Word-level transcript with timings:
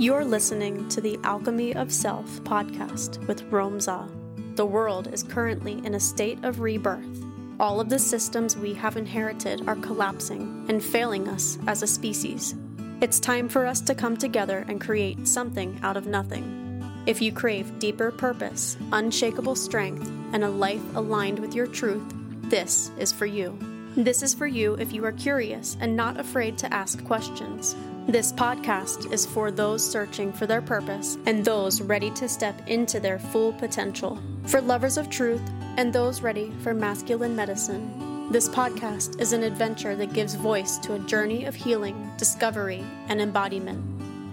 You're 0.00 0.24
listening 0.24 0.88
to 0.88 1.02
the 1.02 1.18
Alchemy 1.24 1.74
of 1.74 1.92
Self 1.92 2.26
podcast 2.42 3.18
with 3.26 3.44
Romza. 3.50 4.08
The 4.56 4.64
world 4.64 5.12
is 5.12 5.22
currently 5.22 5.74
in 5.84 5.94
a 5.94 6.00
state 6.00 6.42
of 6.42 6.60
rebirth. 6.60 7.22
All 7.60 7.82
of 7.82 7.90
the 7.90 7.98
systems 7.98 8.56
we 8.56 8.72
have 8.72 8.96
inherited 8.96 9.68
are 9.68 9.76
collapsing 9.76 10.64
and 10.70 10.82
failing 10.82 11.28
us 11.28 11.58
as 11.66 11.82
a 11.82 11.86
species. 11.86 12.54
It's 13.02 13.20
time 13.20 13.46
for 13.46 13.66
us 13.66 13.82
to 13.82 13.94
come 13.94 14.16
together 14.16 14.64
and 14.68 14.80
create 14.80 15.28
something 15.28 15.78
out 15.82 15.98
of 15.98 16.06
nothing. 16.06 16.82
If 17.04 17.20
you 17.20 17.30
crave 17.30 17.78
deeper 17.78 18.10
purpose, 18.10 18.78
unshakable 18.92 19.54
strength, 19.54 20.10
and 20.32 20.42
a 20.42 20.48
life 20.48 20.96
aligned 20.96 21.40
with 21.40 21.54
your 21.54 21.66
truth, 21.66 22.10
this 22.44 22.90
is 22.98 23.12
for 23.12 23.26
you. 23.26 23.54
This 23.96 24.22
is 24.22 24.32
for 24.32 24.46
you 24.46 24.76
if 24.76 24.94
you 24.94 25.04
are 25.04 25.12
curious 25.12 25.76
and 25.78 25.94
not 25.94 26.18
afraid 26.18 26.56
to 26.58 26.72
ask 26.72 27.04
questions. 27.04 27.76
This 28.06 28.32
podcast 28.32 29.12
is 29.12 29.24
for 29.24 29.52
those 29.52 29.88
searching 29.88 30.32
for 30.32 30.46
their 30.46 30.62
purpose 30.62 31.16
and 31.26 31.44
those 31.44 31.80
ready 31.80 32.10
to 32.12 32.28
step 32.28 32.60
into 32.66 32.98
their 32.98 33.18
full 33.18 33.52
potential. 33.52 34.18
For 34.46 34.60
lovers 34.60 34.96
of 34.96 35.10
truth 35.10 35.42
and 35.76 35.92
those 35.92 36.20
ready 36.20 36.50
for 36.62 36.74
masculine 36.74 37.36
medicine. 37.36 38.28
This 38.32 38.48
podcast 38.48 39.20
is 39.20 39.32
an 39.32 39.44
adventure 39.44 39.94
that 39.94 40.12
gives 40.12 40.34
voice 40.34 40.78
to 40.78 40.94
a 40.94 40.98
journey 41.00 41.44
of 41.44 41.54
healing, 41.54 42.10
discovery, 42.16 42.84
and 43.08 43.20
embodiment. 43.20 43.84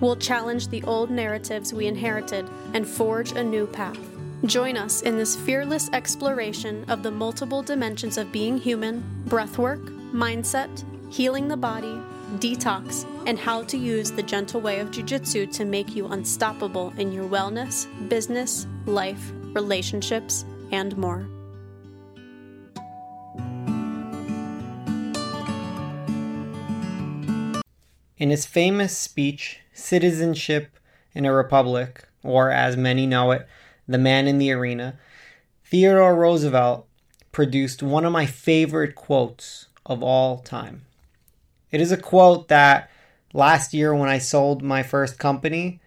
We'll 0.01 0.15
challenge 0.15 0.69
the 0.69 0.83
old 0.83 1.11
narratives 1.11 1.73
we 1.73 1.85
inherited 1.87 2.49
and 2.73 2.87
forge 2.87 3.33
a 3.33 3.43
new 3.43 3.67
path. 3.67 3.99
Join 4.45 4.77
us 4.77 5.01
in 5.01 5.17
this 5.17 5.35
fearless 5.35 5.89
exploration 5.93 6.85
of 6.87 7.03
the 7.03 7.11
multiple 7.11 7.61
dimensions 7.61 8.17
of 8.17 8.31
being 8.31 8.57
human, 8.57 9.03
breathwork, 9.27 9.85
mindset, 10.11 10.83
healing 11.11 11.47
the 11.47 11.57
body, 11.57 11.99
detox, 12.35 13.05
and 13.25 13.39
how 13.39 13.63
to 13.63 13.77
use 13.77 14.11
the 14.11 14.23
gentle 14.23 14.61
way 14.61 14.79
of 14.79 14.91
jujitsu 14.91 15.51
to 15.53 15.65
make 15.65 15.95
you 15.95 16.07
unstoppable 16.07 16.93
in 16.97 17.11
your 17.11 17.27
wellness, 17.27 17.87
business, 18.09 18.67
life, 18.85 19.31
relationships, 19.53 20.45
and 20.71 20.97
more. 20.97 21.27
In 28.17 28.31
his 28.31 28.45
famous 28.45 28.97
speech, 28.97 29.59
Citizenship 29.73 30.79
in 31.13 31.25
a 31.25 31.33
Republic, 31.33 32.07
or 32.23 32.51
as 32.51 32.75
many 32.75 33.05
know 33.05 33.31
it, 33.31 33.47
The 33.87 33.99
Man 33.99 34.27
in 34.27 34.39
the 34.39 34.51
Arena, 34.51 34.97
Theodore 35.65 36.15
Roosevelt 36.15 36.87
produced 37.31 37.83
one 37.83 38.05
of 38.05 38.11
my 38.11 38.25
favorite 38.25 38.95
quotes 38.95 39.67
of 39.85 40.01
all 40.01 40.39
time. 40.39 40.85
It 41.71 41.81
is 41.81 41.91
a 41.91 41.97
quote 41.97 42.47
that 42.47 42.89
last 43.33 43.73
year 43.73 43.93
when 43.93 44.09
I 44.09 44.19
sold 44.19 44.61
my 44.61 44.83
first 44.83 45.19
company 45.19 45.81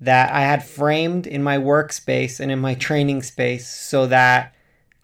that 0.00 0.32
I 0.32 0.42
had 0.42 0.64
framed 0.64 1.26
in 1.26 1.42
my 1.42 1.58
workspace 1.58 2.40
and 2.40 2.50
in 2.50 2.58
my 2.58 2.74
training 2.74 3.22
space 3.22 3.68
so 3.68 4.06
that 4.06 4.54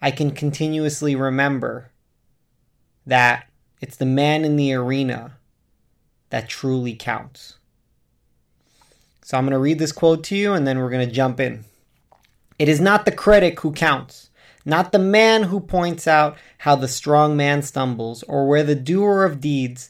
I 0.01 0.11
can 0.11 0.31
continuously 0.31 1.15
remember 1.15 1.91
that 3.05 3.47
it's 3.81 3.97
the 3.97 4.05
man 4.05 4.45
in 4.45 4.55
the 4.55 4.73
arena 4.73 5.37
that 6.29 6.49
truly 6.49 6.95
counts. 6.95 7.57
So 9.23 9.37
I'm 9.37 9.45
going 9.45 9.53
to 9.53 9.59
read 9.59 9.79
this 9.79 9.91
quote 9.91 10.23
to 10.25 10.35
you 10.35 10.53
and 10.53 10.65
then 10.65 10.79
we're 10.79 10.89
going 10.89 11.07
to 11.07 11.13
jump 11.13 11.39
in. 11.39 11.65
It 12.57 12.69
is 12.69 12.81
not 12.81 13.05
the 13.05 13.11
critic 13.11 13.59
who 13.61 13.71
counts, 13.71 14.29
not 14.65 14.91
the 14.91 14.99
man 14.99 15.43
who 15.43 15.59
points 15.59 16.07
out 16.07 16.37
how 16.59 16.75
the 16.75 16.87
strong 16.87 17.35
man 17.35 17.61
stumbles 17.61 18.23
or 18.23 18.47
where 18.47 18.63
the 18.63 18.75
doer 18.75 19.23
of 19.23 19.41
deeds 19.41 19.89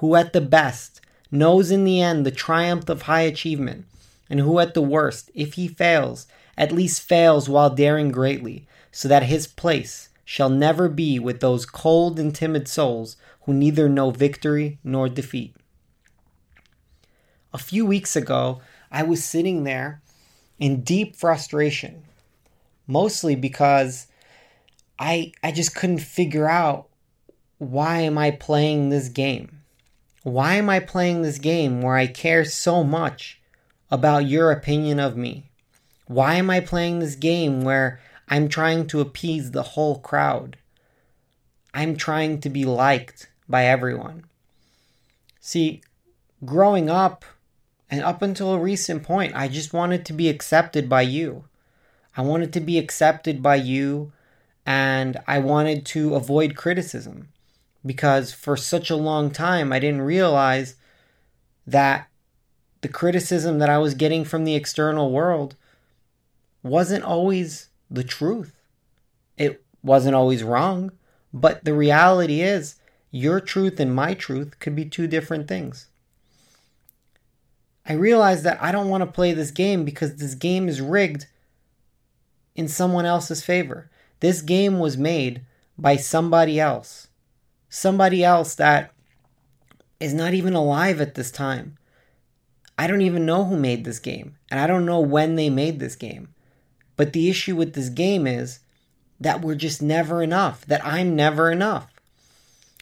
Who 0.00 0.14
at 0.14 0.32
the 0.32 0.40
best 0.40 1.02
knows 1.30 1.70
in 1.70 1.84
the 1.84 2.00
end 2.00 2.24
the 2.24 2.30
triumph 2.30 2.88
of 2.88 3.02
high 3.02 3.20
achievement? 3.20 3.84
And 4.30 4.40
who 4.40 4.58
at 4.58 4.72
the 4.72 4.80
worst, 4.80 5.30
if 5.34 5.54
he 5.54 5.68
fails, 5.68 6.26
at 6.56 6.72
least 6.72 7.02
fails 7.02 7.50
while 7.50 7.68
daring 7.68 8.10
greatly, 8.10 8.66
so 8.90 9.08
that 9.08 9.24
his 9.24 9.46
place 9.46 10.08
shall 10.24 10.48
never 10.48 10.88
be 10.88 11.18
with 11.18 11.40
those 11.40 11.66
cold 11.66 12.18
and 12.18 12.34
timid 12.34 12.66
souls 12.66 13.18
who 13.42 13.52
neither 13.52 13.90
know 13.90 14.10
victory 14.10 14.78
nor 14.82 15.06
defeat. 15.08 15.54
A 17.52 17.58
few 17.58 17.84
weeks 17.84 18.16
ago, 18.16 18.62
I 18.90 19.02
was 19.02 19.22
sitting 19.22 19.64
there 19.64 20.00
in 20.58 20.80
deep 20.80 21.14
frustration, 21.14 22.04
mostly 22.86 23.34
because 23.34 24.06
I 24.98 25.32
I 25.42 25.52
just 25.52 25.74
couldn't 25.74 25.98
figure 25.98 26.48
out 26.48 26.88
why 27.58 28.00
am 28.00 28.16
I 28.16 28.30
playing 28.30 28.88
this 28.88 29.10
game? 29.10 29.59
Why 30.30 30.54
am 30.54 30.70
I 30.70 30.78
playing 30.78 31.22
this 31.22 31.38
game 31.38 31.82
where 31.82 31.96
I 31.96 32.06
care 32.06 32.44
so 32.44 32.84
much 32.84 33.40
about 33.90 34.26
your 34.26 34.52
opinion 34.52 35.00
of 35.00 35.16
me? 35.16 35.50
Why 36.06 36.34
am 36.34 36.50
I 36.50 36.60
playing 36.60 37.00
this 37.00 37.16
game 37.16 37.62
where 37.62 38.00
I'm 38.28 38.48
trying 38.48 38.86
to 38.88 39.00
appease 39.00 39.50
the 39.50 39.64
whole 39.64 39.98
crowd? 39.98 40.56
I'm 41.74 41.96
trying 41.96 42.40
to 42.42 42.48
be 42.48 42.64
liked 42.64 43.28
by 43.48 43.64
everyone. 43.64 44.24
See, 45.40 45.82
growing 46.44 46.88
up 46.88 47.24
and 47.90 48.00
up 48.00 48.22
until 48.22 48.54
a 48.54 48.60
recent 48.60 49.02
point, 49.02 49.34
I 49.34 49.48
just 49.48 49.72
wanted 49.72 50.06
to 50.06 50.12
be 50.12 50.28
accepted 50.28 50.88
by 50.88 51.02
you. 51.02 51.42
I 52.16 52.22
wanted 52.22 52.52
to 52.52 52.60
be 52.60 52.78
accepted 52.78 53.42
by 53.42 53.56
you 53.56 54.12
and 54.64 55.16
I 55.26 55.40
wanted 55.40 55.84
to 55.86 56.14
avoid 56.14 56.54
criticism 56.54 57.30
because 57.84 58.32
for 58.32 58.56
such 58.56 58.90
a 58.90 58.96
long 58.96 59.30
time 59.30 59.72
I 59.72 59.78
didn't 59.78 60.02
realize 60.02 60.74
that 61.66 62.08
the 62.80 62.88
criticism 62.88 63.58
that 63.58 63.68
I 63.68 63.78
was 63.78 63.94
getting 63.94 64.24
from 64.24 64.44
the 64.44 64.54
external 64.54 65.10
world 65.10 65.56
wasn't 66.62 67.04
always 67.04 67.68
the 67.90 68.04
truth. 68.04 68.54
It 69.36 69.62
wasn't 69.82 70.14
always 70.14 70.42
wrong, 70.42 70.92
but 71.32 71.64
the 71.64 71.74
reality 71.74 72.40
is 72.40 72.76
your 73.10 73.40
truth 73.40 73.80
and 73.80 73.94
my 73.94 74.14
truth 74.14 74.58
could 74.60 74.76
be 74.76 74.84
two 74.84 75.06
different 75.06 75.48
things. 75.48 75.88
I 77.86 77.94
realized 77.94 78.44
that 78.44 78.62
I 78.62 78.72
don't 78.72 78.88
want 78.88 79.02
to 79.02 79.10
play 79.10 79.32
this 79.32 79.50
game 79.50 79.84
because 79.84 80.16
this 80.16 80.34
game 80.34 80.68
is 80.68 80.80
rigged 80.80 81.26
in 82.54 82.68
someone 82.68 83.04
else's 83.04 83.42
favor. 83.42 83.90
This 84.20 84.42
game 84.42 84.78
was 84.78 84.96
made 84.96 85.42
by 85.78 85.96
somebody 85.96 86.60
else. 86.60 87.08
Somebody 87.70 88.22
else 88.22 88.54
that 88.56 88.92
is 89.98 90.12
not 90.12 90.34
even 90.34 90.54
alive 90.54 91.00
at 91.00 91.14
this 91.14 91.30
time. 91.30 91.78
I 92.76 92.86
don't 92.86 93.02
even 93.02 93.24
know 93.24 93.44
who 93.44 93.56
made 93.56 93.84
this 93.84 93.98
game, 93.98 94.36
and 94.50 94.60
I 94.60 94.66
don't 94.66 94.86
know 94.86 95.00
when 95.00 95.36
they 95.36 95.48
made 95.48 95.78
this 95.80 95.96
game. 95.96 96.34
But 96.96 97.14
the 97.14 97.30
issue 97.30 97.56
with 97.56 97.72
this 97.72 97.88
game 97.88 98.26
is 98.26 98.58
that 99.18 99.40
we're 99.40 99.54
just 99.54 99.80
never 99.80 100.22
enough, 100.22 100.66
that 100.66 100.84
I'm 100.84 101.16
never 101.16 101.50
enough 101.50 101.90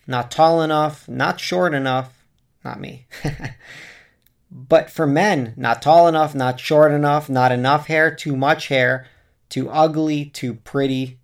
not 0.09 0.31
tall 0.31 0.63
enough, 0.63 1.07
not 1.07 1.39
short 1.39 1.75
enough, 1.75 2.25
not 2.65 2.81
me. 2.81 3.07
but 4.51 4.91
for 4.91 5.07
men, 5.07 5.53
not 5.55 5.83
tall 5.83 6.09
enough, 6.09 6.35
not 6.35 6.59
short 6.59 6.91
enough, 6.91 7.29
not 7.29 7.53
enough 7.53 7.87
hair, 7.87 8.13
too 8.13 8.35
much 8.35 8.69
hair, 8.69 9.07
too 9.51 9.69
ugly, 9.69 10.25
too 10.25 10.55
pretty, 10.55 11.19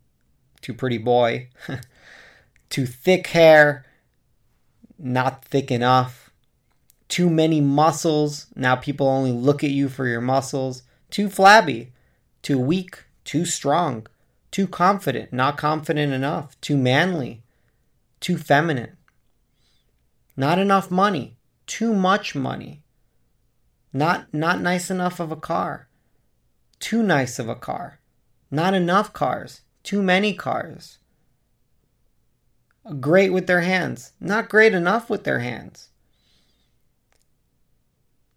too 0.60 0.74
pretty 0.74 0.98
boy, 0.98 1.48
too 2.70 2.86
thick 2.86 3.28
hair, 3.28 3.84
not 4.98 5.44
thick 5.44 5.70
enough, 5.70 6.30
too 7.08 7.30
many 7.30 7.60
muscles, 7.60 8.46
now 8.56 8.74
people 8.76 9.06
only 9.06 9.32
look 9.32 9.62
at 9.62 9.70
you 9.70 9.88
for 9.88 10.06
your 10.06 10.20
muscles, 10.20 10.82
too 11.10 11.28
flabby, 11.28 11.92
too 12.42 12.58
weak, 12.58 13.04
too 13.24 13.44
strong, 13.44 14.06
too 14.50 14.66
confident, 14.66 15.32
not 15.32 15.56
confident 15.56 16.12
enough, 16.12 16.60
too 16.60 16.76
manly, 16.76 17.42
too 18.20 18.36
feminine. 18.36 18.96
Not 20.36 20.58
enough 20.58 20.90
money, 20.90 21.36
too 21.66 21.92
much 21.94 22.34
money. 22.34 22.82
Not 23.92 24.34
not 24.34 24.60
nice 24.60 24.90
enough 24.90 25.20
of 25.20 25.30
a 25.30 25.36
car. 25.36 25.88
Too 26.80 27.02
nice 27.02 27.38
of 27.38 27.48
a 27.48 27.54
car. 27.54 28.00
Not 28.50 28.74
enough 28.74 29.12
cars, 29.12 29.60
too 29.84 30.02
many 30.02 30.34
cars. 30.34 30.98
Great 33.00 33.32
with 33.32 33.46
their 33.46 33.62
hands, 33.62 34.12
not 34.20 34.48
great 34.48 34.74
enough 34.74 35.08
with 35.08 35.24
their 35.24 35.38
hands. 35.38 35.88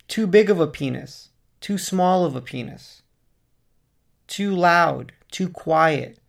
Too 0.07 0.25
big 0.25 0.49
of 0.49 0.59
a 0.59 0.67
penis, 0.67 1.29
too 1.59 1.77
small 1.77 2.23
of 2.23 2.35
a 2.35 2.41
penis, 2.41 3.01
too 4.25 4.55
loud, 4.55 5.11
too 5.31 5.49
quiet. 5.49 6.19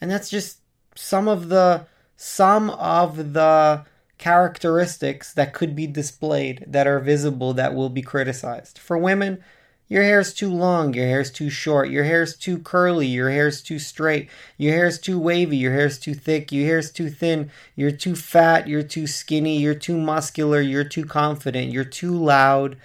And 0.00 0.10
that's 0.10 0.28
just 0.28 0.58
some 0.96 1.28
of 1.28 1.48
the 1.48 1.86
some 2.16 2.70
of 2.70 3.34
the 3.34 3.84
characteristics 4.18 5.32
that 5.34 5.52
could 5.52 5.76
be 5.76 5.86
displayed 5.86 6.64
that 6.66 6.86
are 6.86 6.98
visible 6.98 7.52
that 7.52 7.74
will 7.74 7.90
be 7.90 8.02
criticized. 8.02 8.78
For 8.78 8.96
women, 8.96 9.44
your 9.88 10.02
hair's 10.02 10.34
too 10.34 10.50
long, 10.50 10.94
your 10.94 11.06
hair's 11.06 11.30
too 11.30 11.48
short, 11.48 11.90
your 11.90 12.04
hair's 12.04 12.36
too 12.36 12.58
curly, 12.58 13.06
your 13.06 13.30
hair's 13.30 13.62
too 13.62 13.78
straight, 13.78 14.28
your 14.58 14.74
hair's 14.74 14.98
too 14.98 15.18
wavy, 15.18 15.56
your 15.56 15.72
hair's 15.72 15.98
too 15.98 16.14
thick, 16.14 16.50
your 16.50 16.66
hair's 16.66 16.90
too 16.90 17.08
thin, 17.08 17.50
you're 17.76 17.92
too 17.92 18.16
fat, 18.16 18.66
you're 18.66 18.82
too 18.82 19.06
skinny, 19.06 19.58
you're 19.58 19.74
too 19.74 19.96
muscular, 19.96 20.60
you're 20.60 20.84
too 20.84 21.04
confident, 21.04 21.70
you're 21.72 21.84
too 21.84 22.12
loud, 22.12 22.76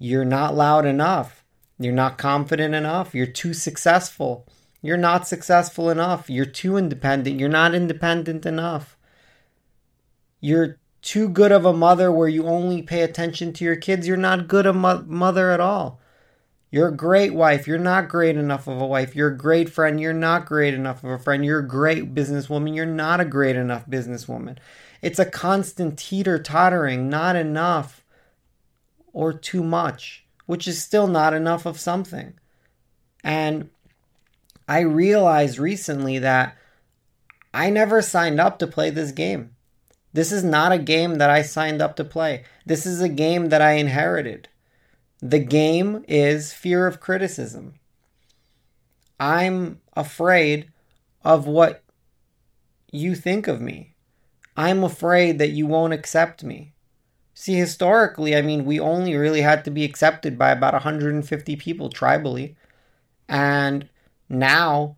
you're 0.00 0.24
not 0.24 0.56
loud 0.56 0.84
enough, 0.84 1.44
you're 1.78 1.92
not 1.92 2.18
confident 2.18 2.74
enough, 2.74 3.14
you're 3.14 3.26
too 3.26 3.54
successful, 3.54 4.44
you're 4.82 4.96
not 4.96 5.28
successful 5.28 5.90
enough, 5.90 6.28
you're 6.28 6.44
too 6.44 6.76
independent, 6.76 7.38
you're 7.38 7.48
not 7.48 7.74
independent 7.74 8.44
enough. 8.44 8.96
You're 10.40 10.78
too 11.02 11.28
good 11.28 11.52
of 11.52 11.64
a 11.64 11.72
mother 11.72 12.10
where 12.10 12.28
you 12.28 12.46
only 12.46 12.82
pay 12.82 13.02
attention 13.02 13.52
to 13.54 13.64
your 13.64 13.76
kids, 13.76 14.08
you're 14.08 14.16
not 14.16 14.48
good 14.48 14.66
a 14.66 14.72
mo- 14.72 15.04
mother 15.06 15.52
at 15.52 15.60
all 15.60 16.00
you're 16.70 16.88
a 16.88 16.96
great 16.96 17.32
wife. 17.32 17.66
You're 17.66 17.78
not 17.78 18.08
great 18.08 18.36
enough 18.36 18.66
of 18.66 18.80
a 18.80 18.86
wife. 18.86 19.16
You're 19.16 19.28
a 19.28 19.36
great 19.36 19.70
friend. 19.70 19.98
You're 19.98 20.12
not 20.12 20.44
great 20.44 20.74
enough 20.74 21.02
of 21.02 21.10
a 21.10 21.18
friend. 21.18 21.44
You're 21.44 21.60
a 21.60 21.66
great 21.66 22.14
businesswoman. 22.14 22.76
You're 22.76 22.84
not 22.86 23.20
a 23.20 23.24
great 23.24 23.56
enough 23.56 23.86
businesswoman. 23.86 24.58
It's 25.00 25.18
a 25.18 25.24
constant 25.24 25.98
teeter 25.98 26.38
tottering, 26.38 27.08
not 27.08 27.36
enough 27.36 28.04
or 29.12 29.32
too 29.32 29.62
much, 29.62 30.26
which 30.46 30.68
is 30.68 30.82
still 30.82 31.06
not 31.06 31.32
enough 31.32 31.64
of 31.64 31.80
something. 31.80 32.34
And 33.24 33.70
I 34.68 34.80
realized 34.80 35.58
recently 35.58 36.18
that 36.18 36.56
I 37.54 37.70
never 37.70 38.02
signed 38.02 38.40
up 38.40 38.58
to 38.58 38.66
play 38.66 38.90
this 38.90 39.12
game. 39.12 39.54
This 40.12 40.32
is 40.32 40.44
not 40.44 40.72
a 40.72 40.78
game 40.78 41.16
that 41.16 41.30
I 41.30 41.42
signed 41.42 41.80
up 41.80 41.96
to 41.96 42.04
play. 42.04 42.44
This 42.66 42.84
is 42.84 43.00
a 43.00 43.08
game 43.08 43.48
that 43.48 43.62
I 43.62 43.72
inherited. 43.72 44.48
The 45.20 45.40
game 45.40 46.04
is 46.06 46.52
fear 46.52 46.86
of 46.86 47.00
criticism. 47.00 47.74
I'm 49.18 49.80
afraid 49.96 50.70
of 51.24 51.44
what 51.44 51.82
you 52.92 53.16
think 53.16 53.48
of 53.48 53.60
me. 53.60 53.94
I'm 54.56 54.84
afraid 54.84 55.40
that 55.40 55.50
you 55.50 55.66
won't 55.66 55.92
accept 55.92 56.44
me. 56.44 56.72
See, 57.34 57.54
historically, 57.54 58.36
I 58.36 58.42
mean, 58.42 58.64
we 58.64 58.78
only 58.78 59.16
really 59.16 59.40
had 59.40 59.64
to 59.64 59.72
be 59.72 59.84
accepted 59.84 60.38
by 60.38 60.50
about 60.50 60.72
150 60.72 61.56
people 61.56 61.90
tribally. 61.90 62.54
And 63.28 63.88
now 64.28 64.96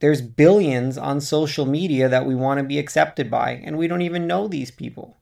there's 0.00 0.20
billions 0.20 0.98
on 0.98 1.22
social 1.22 1.64
media 1.64 2.06
that 2.10 2.26
we 2.26 2.34
want 2.34 2.58
to 2.58 2.64
be 2.64 2.78
accepted 2.78 3.30
by, 3.30 3.52
and 3.52 3.78
we 3.78 3.88
don't 3.88 4.02
even 4.02 4.26
know 4.26 4.46
these 4.46 4.70
people. 4.70 5.16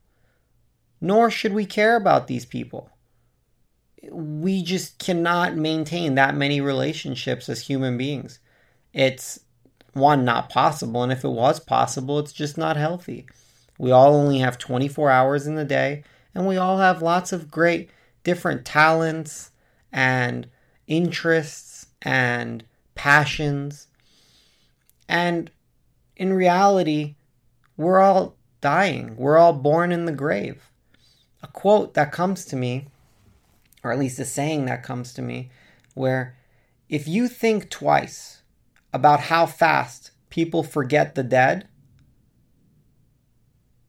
Nor 0.99 1.31
should 1.31 1.53
we 1.53 1.65
care 1.65 1.95
about 1.95 2.27
these 2.27 2.45
people 2.45 2.89
we 4.11 4.63
just 4.63 4.99
cannot 4.99 5.55
maintain 5.55 6.15
that 6.15 6.35
many 6.35 6.61
relationships 6.61 7.49
as 7.49 7.61
human 7.61 7.97
beings. 7.97 8.39
It's 8.93 9.39
one, 9.93 10.25
not 10.25 10.49
possible. 10.49 11.03
And 11.03 11.11
if 11.11 11.23
it 11.23 11.29
was 11.29 11.59
possible, 11.59 12.19
it's 12.19 12.33
just 12.33 12.57
not 12.57 12.77
healthy. 12.77 13.25
We 13.77 13.91
all 13.91 14.13
only 14.15 14.39
have 14.39 14.57
24 14.57 15.09
hours 15.09 15.47
in 15.47 15.55
the 15.55 15.65
day, 15.65 16.03
and 16.33 16.47
we 16.47 16.57
all 16.57 16.77
have 16.77 17.01
lots 17.01 17.31
of 17.31 17.51
great 17.51 17.89
different 18.23 18.65
talents 18.65 19.51
and 19.91 20.47
interests 20.87 21.87
and 22.01 22.63
passions. 22.95 23.87
And 25.07 25.51
in 26.15 26.33
reality, 26.33 27.15
we're 27.77 27.99
all 27.99 28.35
dying. 28.61 29.15
We're 29.17 29.37
all 29.37 29.53
born 29.53 29.91
in 29.91 30.05
the 30.05 30.11
grave. 30.11 30.71
A 31.43 31.47
quote 31.47 31.93
that 31.93 32.11
comes 32.11 32.45
to 32.45 32.55
me 32.55 32.87
or 33.85 33.91
at 33.91 33.99
least 33.99 34.17
a 34.17 34.25
saying 34.25 34.65
that 34.65 34.81
comes 34.81 35.13
to 35.13 35.21
me, 35.21 35.51
where 35.93 36.35
if 36.89 37.07
you 37.07 37.27
think 37.27 37.69
twice 37.69 38.41
about 38.91 39.19
how 39.19 39.45
fast 39.45 40.09
people 40.31 40.63
forget 40.63 41.13
the 41.13 41.23
dead, 41.23 41.67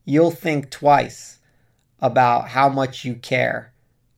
you'll 0.05 0.31
think 0.31 0.71
twice 0.71 1.39
about 1.99 2.49
how 2.49 2.69
much 2.69 3.07
you 3.07 3.15
care 3.15 3.73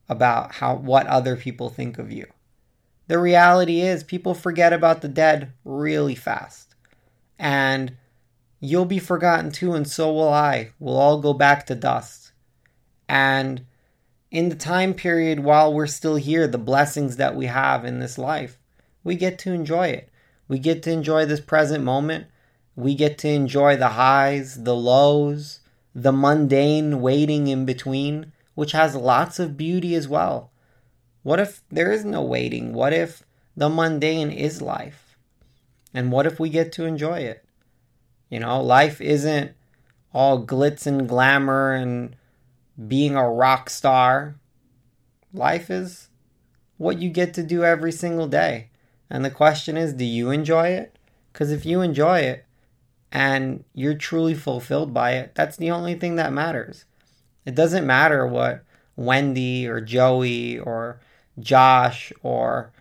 about 0.09 0.57
how 0.57 0.75
what 0.75 1.07
other 1.07 1.37
people 1.37 1.69
think 1.69 1.97
of 1.97 2.11
you. 2.11 2.27
The 3.07 3.21
reality 3.21 3.81
is 3.81 4.03
people 4.03 4.35
forget 4.35 4.73
about 4.73 5.01
the 5.01 5.09
dead 5.09 5.53
really 5.65 6.17
fast. 6.17 6.75
And 7.39 7.97
you'll 8.59 8.85
be 8.85 8.99
forgotten 8.99 9.53
too 9.53 9.75
and 9.75 9.87
so 9.87 10.13
will 10.13 10.33
I. 10.33 10.73
We'll 10.81 10.99
all 10.99 11.21
go 11.21 11.33
back 11.33 11.67
to 11.67 11.77
dust. 11.77 12.33
And 13.09 13.65
in 14.31 14.49
the 14.49 14.57
time 14.57 14.95
period 14.95 15.41
while 15.41 15.73
we're 15.73 15.87
still 15.87 16.17
here, 16.17 16.47
the 16.47 16.59
blessings 16.59 17.17
that 17.17 17.35
we 17.35 17.47
have 17.47 17.85
in 17.85 17.99
this 17.99 18.19
life, 18.19 18.59
we 19.03 19.15
get 19.15 19.39
to 19.41 19.53
enjoy 19.53 19.89
it. 19.89 20.11
We 20.49 20.59
get 20.59 20.83
to 20.85 20.91
enjoy 20.91 21.27
this 21.27 21.41
present 21.41 21.85
moment. 21.85 22.27
We 22.77 22.95
get 22.95 23.19
to 23.19 23.29
enjoy 23.29 23.77
the 23.77 23.91
highs, 23.91 24.65
the 24.65 24.77
lows, 24.77 25.61
the 25.95 26.13
mundane 26.13 27.01
waiting 27.01 27.49
in 27.49 27.65
between, 27.65 28.33
which 28.55 28.73
has 28.73 28.95
lots 28.95 29.39
of 29.39 29.57
beauty 29.57 29.95
as 29.95 30.09
well. 30.09 30.51
What 31.23 31.41
if 31.41 31.63
there 31.71 31.93
is 31.93 32.05
no 32.05 32.23
waiting? 32.23 32.73
What 32.73 32.93
if 32.93 33.25
the 33.57 33.69
mundane 33.69 34.31
is 34.31 34.63
life? 34.63 35.17
And 35.93 36.13
what 36.13 36.27
if 36.27 36.39
we 36.39 36.49
get 36.51 36.71
to 36.73 36.85
enjoy 36.85 37.21
it? 37.21 37.45
You 38.31 38.41
know, 38.41 38.63
life 38.63 39.01
isn't 39.01 39.53
all 40.13 40.45
glitz 40.45 40.87
and 40.87 41.09
glamour 41.09 41.73
and 41.73 42.15
being 42.87 43.17
a 43.17 43.29
rock 43.29 43.71
star. 43.71 44.37
Life 45.33 45.71
is 45.71 46.09
what 46.77 46.99
you 47.01 47.11
get 47.11 47.35
to 47.35 47.43
do 47.43 47.65
every 47.65 47.93
single 47.93 48.29
day. 48.29 48.71
And 49.11 49.25
the 49.25 49.31
question 49.31 49.77
is, 49.77 49.93
do 49.93 50.05
you 50.05 50.31
enjoy 50.31 50.69
it? 50.69 50.97
Because 51.33 51.51
if 51.51 51.67
you 51.67 51.81
enjoy 51.81 52.21
it 52.21 52.45
and 53.11 53.65
you're 53.75 53.95
truly 53.95 54.35
fulfilled 54.35 54.93
by 54.93 55.13
it, 55.13 55.35
that's 55.35 55.57
the 55.57 55.71
only 55.71 55.95
thing 55.95 56.17
that 56.17 56.33
matters. 56.33 56.85
It 57.45 57.55
doesn't 57.55 57.87
matter 57.87 58.27
what 58.27 58.65
Wendy 58.97 59.67
or 59.67 59.81
Joey 59.81 60.59
or 60.59 61.01
Josh 61.39 62.13
or 62.23 62.73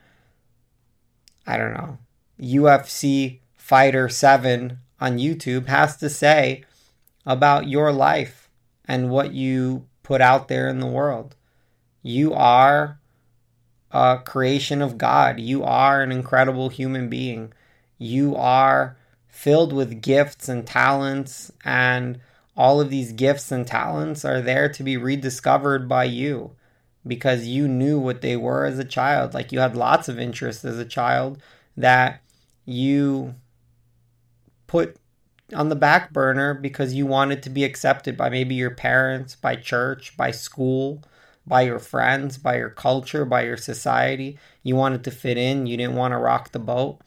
I 1.45 1.55
don't 1.55 1.73
know, 1.73 1.97
UFC 2.39 3.39
Fighter 3.55 4.09
7 4.09 4.79
on 4.99 5.17
YouTube 5.17 5.67
has 5.67 5.95
to 5.97 6.09
say 6.09 6.65
about 7.25 7.67
your 7.67 7.93
life 7.93 8.46
and 8.87 9.09
what 9.09 9.33
you 9.33 9.85
put 10.03 10.21
out 10.21 10.47
there 10.47 10.67
in 10.67 10.79
the 10.79 10.87
world. 10.87 11.35
You 12.01 12.33
are 12.33 12.99
a 13.91 14.19
creation 14.23 14.81
of 14.81 14.97
God. 14.97 15.39
You 15.39 15.63
are 15.63 16.01
an 16.01 16.11
incredible 16.11 16.69
human 16.69 17.09
being. 17.09 17.53
You 17.97 18.35
are 18.35 18.97
filled 19.27 19.73
with 19.73 20.01
gifts 20.01 20.49
and 20.49 20.65
talents, 20.65 21.51
and 21.63 22.19
all 22.55 22.81
of 22.81 22.89
these 22.89 23.11
gifts 23.11 23.51
and 23.51 23.67
talents 23.67 24.25
are 24.25 24.41
there 24.41 24.69
to 24.69 24.83
be 24.83 24.97
rediscovered 24.97 25.87
by 25.87 26.05
you 26.05 26.51
because 27.05 27.45
you 27.45 27.67
knew 27.67 27.99
what 27.99 28.21
they 28.21 28.35
were 28.35 28.65
as 28.65 28.79
a 28.79 28.83
child. 28.83 29.33
Like 29.33 29.51
you 29.51 29.59
had 29.59 29.75
lots 29.75 30.09
of 30.09 30.19
interests 30.19 30.65
as 30.65 30.77
a 30.77 30.85
child 30.85 31.41
that 31.75 32.21
you 32.65 33.35
put 34.65 34.97
on 35.53 35.69
the 35.69 35.75
back 35.75 36.11
burner 36.11 36.53
because 36.53 36.93
you 36.93 37.05
wanted 37.05 37.41
to 37.43 37.49
be 37.49 37.63
accepted 37.63 38.17
by 38.17 38.29
maybe 38.29 38.55
your 38.55 38.71
parents, 38.71 39.35
by 39.35 39.55
church, 39.55 40.15
by 40.17 40.31
school, 40.31 41.03
by 41.45 41.61
your 41.61 41.79
friends, 41.79 42.37
by 42.37 42.57
your 42.57 42.69
culture, 42.69 43.23
by 43.23 43.43
your 43.43 43.57
society. 43.57 44.37
You 44.63 44.75
wanted 44.75 45.03
to 45.05 45.11
fit 45.11 45.37
in, 45.37 45.65
you 45.65 45.77
didn't 45.77 45.95
want 45.95 46.11
to 46.11 46.17
rock 46.17 46.51
the 46.51 46.59
boat. 46.59 46.99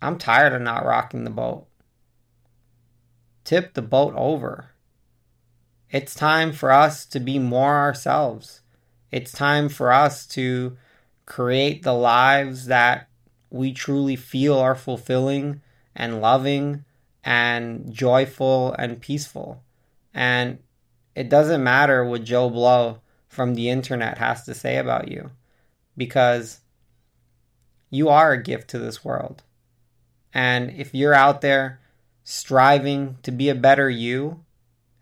I'm 0.00 0.18
tired 0.18 0.52
of 0.52 0.62
not 0.62 0.84
rocking 0.84 1.24
the 1.24 1.30
boat. 1.30 1.66
Tip 3.44 3.74
the 3.74 3.82
boat 3.82 4.14
over. 4.16 4.70
It's 5.90 6.14
time 6.14 6.52
for 6.52 6.70
us 6.70 7.04
to 7.06 7.20
be 7.20 7.38
more 7.38 7.76
ourselves. 7.76 8.62
It's 9.10 9.32
time 9.32 9.68
for 9.68 9.92
us 9.92 10.26
to 10.28 10.76
create 11.26 11.82
the 11.82 11.92
lives 11.92 12.66
that 12.66 13.08
we 13.50 13.72
truly 13.72 14.16
feel 14.16 14.58
are 14.58 14.74
fulfilling 14.74 15.60
and 15.94 16.20
loving 16.20 16.84
and 17.24 17.92
joyful 17.92 18.74
and 18.78 19.00
peaceful. 19.00 19.62
And 20.12 20.58
it 21.14 21.28
doesn't 21.28 21.62
matter 21.62 22.04
what 22.04 22.24
Joe 22.24 22.50
Blow 22.50 23.00
from 23.28 23.54
the 23.54 23.70
internet 23.70 24.18
has 24.18 24.44
to 24.44 24.54
say 24.54 24.76
about 24.76 25.08
you 25.08 25.30
because 25.96 26.60
you 27.90 28.08
are 28.08 28.32
a 28.32 28.42
gift 28.42 28.68
to 28.70 28.78
this 28.78 29.04
world. 29.04 29.42
And 30.34 30.70
if 30.70 30.94
you're 30.94 31.14
out 31.14 31.40
there 31.40 31.80
striving 32.24 33.18
to 33.22 33.30
be 33.30 33.48
a 33.48 33.54
better 33.54 33.90
you 33.90 34.44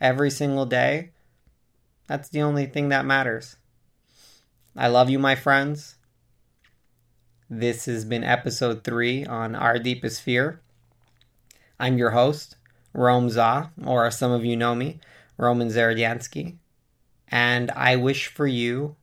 every 0.01 0.31
single 0.31 0.67
day, 0.67 1.11
that's 2.07 2.29
the 2.29 2.43
only 2.43 2.67
thing 2.67 2.89
that 2.89 3.05
matters. 3.05 3.57
I 4.77 4.89
love 4.89 5.11
you, 5.11 5.19
my 5.19 5.35
friends. 5.35 5.97
This 7.49 7.87
has 7.87 8.05
been 8.05 8.25
episode 8.25 8.85
three 8.85 9.25
on 9.25 9.55
Our 9.55 9.79
Deepest 9.79 10.23
Fear. 10.23 10.61
I'm 11.81 11.97
your 11.97 12.11
host, 12.11 12.57
Romza, 12.95 13.71
or 13.87 14.05
as 14.05 14.19
some 14.19 14.33
of 14.33 14.45
you 14.45 14.55
know 14.55 14.75
me, 14.75 15.01
Roman 15.39 15.69
Zaradiansky. 15.69 16.57
And 17.29 17.71
I 17.71 17.97
wish 17.97 18.27
for 18.27 18.47
you 18.47 18.97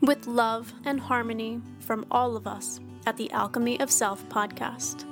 With 0.00 0.26
love 0.26 0.72
and 0.84 0.98
harmony 0.98 1.60
from 1.80 2.06
all 2.10 2.36
of 2.36 2.46
us 2.46 2.80
at 3.06 3.16
the 3.16 3.30
Alchemy 3.30 3.80
of 3.80 3.90
Self 3.90 4.26
podcast. 4.28 5.11